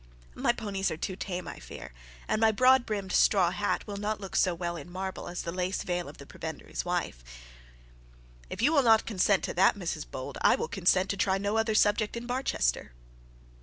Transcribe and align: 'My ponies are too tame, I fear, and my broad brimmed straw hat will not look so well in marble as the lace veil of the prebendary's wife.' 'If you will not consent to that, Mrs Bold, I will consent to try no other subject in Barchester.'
'My 0.33 0.51
ponies 0.51 0.89
are 0.89 0.97
too 0.97 1.15
tame, 1.15 1.47
I 1.47 1.59
fear, 1.59 1.93
and 2.27 2.41
my 2.41 2.51
broad 2.51 2.87
brimmed 2.87 3.11
straw 3.11 3.51
hat 3.51 3.85
will 3.85 3.97
not 3.97 4.19
look 4.19 4.35
so 4.35 4.55
well 4.55 4.75
in 4.75 4.89
marble 4.91 5.27
as 5.27 5.43
the 5.43 5.51
lace 5.51 5.83
veil 5.83 6.09
of 6.09 6.17
the 6.17 6.25
prebendary's 6.25 6.83
wife.' 6.83 7.23
'If 8.49 8.63
you 8.63 8.73
will 8.73 8.81
not 8.81 9.05
consent 9.05 9.43
to 9.43 9.53
that, 9.53 9.75
Mrs 9.75 10.09
Bold, 10.09 10.39
I 10.41 10.55
will 10.55 10.67
consent 10.67 11.11
to 11.11 11.17
try 11.17 11.37
no 11.37 11.55
other 11.55 11.75
subject 11.75 12.17
in 12.17 12.25
Barchester.' 12.25 12.93